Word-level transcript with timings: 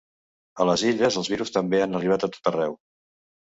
A 0.63 0.65
les 0.69 0.83
Illes 0.91 1.17
el 1.21 1.27
virus 1.33 1.53
també 1.59 1.83
ha 1.83 1.89
arribat 1.99 2.27
a 2.29 2.31
tot 2.39 2.51
arreu. 2.55 2.75